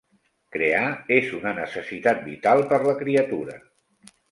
Crear 0.55 0.85
és 1.17 1.27
una 1.41 1.51
necessitat 1.59 2.25
vital 2.31 2.65
per 2.73 2.83
la 2.91 2.99
criatura. 3.05 3.63